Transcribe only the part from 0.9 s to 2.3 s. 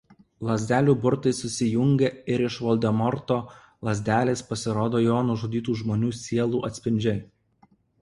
burtai susijungia